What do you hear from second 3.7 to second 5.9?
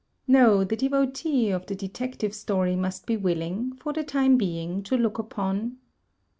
for the time being, to look upon 2.